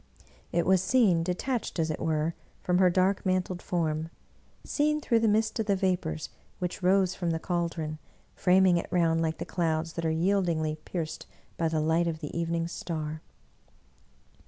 It 0.51 0.65
was 0.65 0.81
seen, 0.81 1.21
de 1.21 1.35
tached, 1.35 1.77
as 1.77 1.91
it 1.91 1.99
were, 1.99 2.33
from 2.63 2.79
her 2.79 2.89
dark 2.89 3.23
mantled 3.23 3.61
form; 3.61 4.09
seen 4.63 4.99
through 4.99 5.19
the 5.19 5.27
mist 5.27 5.59
of 5.59 5.67
the 5.67 5.75
vapors 5.75 6.29
which 6.57 6.81
rose 6.81 7.13
from 7.13 7.29
the 7.29 7.37
caldron, 7.37 7.99
framing 8.33 8.77
it 8.77 8.87
round 8.89 9.21
like 9.21 9.37
the 9.37 9.45
clouds 9.45 9.93
that 9.93 10.03
are 10.07 10.11
yieldingly 10.11 10.83
pierced 10.85 11.27
by 11.55 11.67
the 11.67 11.79
light 11.79 12.07
of 12.07 12.17
the 12.19 12.35
evening 12.35 12.67
star. 12.67 13.21